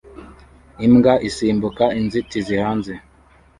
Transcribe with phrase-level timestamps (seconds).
[0.85, 2.93] Imbwa isimbuka inzitizi hanze